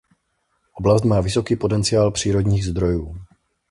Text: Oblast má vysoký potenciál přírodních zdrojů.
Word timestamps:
Oblast 0.73 1.05
má 1.05 1.21
vysoký 1.21 1.55
potenciál 1.55 2.11
přírodních 2.11 2.65
zdrojů. 2.65 3.15